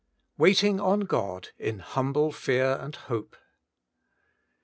WAITING 0.35 0.79
ON 0.79 1.01
GOD: 1.01 1.49
5n 1.59 1.93
bumble 1.93 2.31
jfear 2.31 2.83
and 2.83 2.95
f)ope. 2.95 3.35